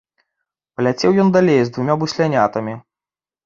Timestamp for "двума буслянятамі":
1.77-2.79